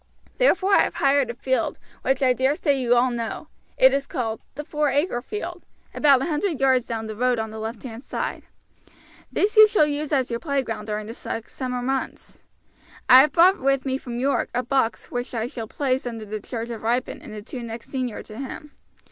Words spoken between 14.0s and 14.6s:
York